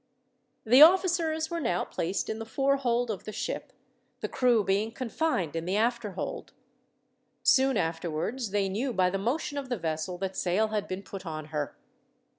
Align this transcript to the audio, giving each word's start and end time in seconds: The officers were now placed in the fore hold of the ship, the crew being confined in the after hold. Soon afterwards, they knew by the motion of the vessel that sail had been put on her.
The 0.65 0.81
officers 0.81 1.51
were 1.51 1.59
now 1.59 1.85
placed 1.85 2.27
in 2.27 2.39
the 2.39 2.45
fore 2.47 2.77
hold 2.77 3.11
of 3.11 3.25
the 3.25 3.31
ship, 3.31 3.71
the 4.21 4.27
crew 4.27 4.63
being 4.63 4.91
confined 4.91 5.55
in 5.55 5.65
the 5.65 5.77
after 5.77 6.13
hold. 6.13 6.53
Soon 7.43 7.77
afterwards, 7.77 8.49
they 8.49 8.67
knew 8.67 8.93
by 8.93 9.11
the 9.11 9.19
motion 9.19 9.59
of 9.59 9.69
the 9.69 9.77
vessel 9.77 10.17
that 10.17 10.35
sail 10.35 10.69
had 10.69 10.87
been 10.87 11.03
put 11.03 11.23
on 11.23 11.45
her. 11.53 11.77